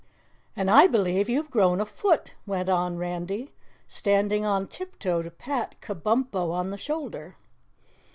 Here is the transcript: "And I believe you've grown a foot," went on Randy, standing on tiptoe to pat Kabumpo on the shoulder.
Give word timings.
"And 0.55 0.71
I 0.71 0.87
believe 0.87 1.29
you've 1.29 1.51
grown 1.51 1.79
a 1.79 1.85
foot," 1.85 2.33
went 2.47 2.69
on 2.69 2.97
Randy, 2.97 3.51
standing 3.87 4.43
on 4.43 4.65
tiptoe 4.65 5.21
to 5.21 5.29
pat 5.29 5.75
Kabumpo 5.79 6.49
on 6.51 6.71
the 6.71 6.77
shoulder. 6.79 7.35